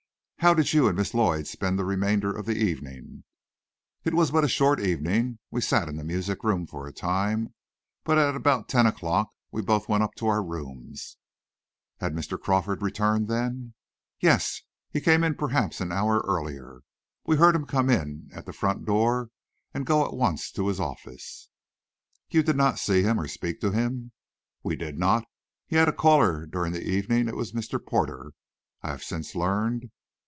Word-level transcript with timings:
"How 0.43 0.55
did 0.55 0.73
you 0.73 0.87
and 0.87 0.97
Miss 0.97 1.13
Lloyd 1.13 1.45
spend 1.45 1.77
the 1.77 1.85
remainder 1.85 2.35
of 2.35 2.47
the 2.47 2.57
evening?" 2.57 3.25
"It 4.03 4.15
was 4.15 4.31
but 4.31 4.43
a 4.43 4.47
short 4.47 4.79
evening. 4.79 5.37
We 5.51 5.61
sat 5.61 5.87
in 5.87 5.97
the 5.97 6.03
music 6.03 6.43
room 6.43 6.65
for 6.65 6.87
a 6.87 6.91
time, 6.91 7.53
but 8.03 8.17
at 8.17 8.35
about 8.35 8.67
ten 8.67 8.87
o'clock 8.87 9.29
we 9.51 9.61
both 9.61 9.87
went 9.87 10.01
up 10.01 10.15
to 10.15 10.25
our 10.25 10.43
rooms." 10.43 11.17
"Had 11.99 12.13
Mr. 12.15 12.41
Crawford 12.41 12.81
returned 12.81 13.27
then?" 13.27 13.75
"Yes, 14.19 14.63
he 14.89 14.99
came 14.99 15.23
in 15.23 15.35
perhaps 15.35 15.79
an 15.79 15.91
hour 15.91 16.21
earlier. 16.21 16.81
We 17.23 17.35
heard 17.35 17.55
him 17.55 17.67
come 17.67 17.87
in 17.91 18.27
at 18.33 18.47
the 18.47 18.51
front 18.51 18.83
door, 18.83 19.29
and 19.75 19.85
go 19.85 20.03
at 20.03 20.15
once 20.15 20.51
to 20.53 20.69
his 20.69 20.79
office." 20.79 21.49
"You 22.31 22.41
did 22.41 22.55
not 22.55 22.79
see 22.79 23.03
him, 23.03 23.19
or 23.19 23.27
speak 23.27 23.61
to 23.61 23.69
him?" 23.69 24.11
"We 24.63 24.75
did 24.75 24.97
not. 24.97 25.23
He 25.67 25.75
had 25.75 25.87
a 25.87 25.93
caller 25.93 26.47
during 26.47 26.73
the 26.73 26.83
evening. 26.83 27.27
It 27.27 27.35
was 27.35 27.51
Mr. 27.51 27.77
Porter, 27.85 28.31
I 28.81 28.87
have 28.89 29.03
since 29.03 29.35
learned." 29.35 29.91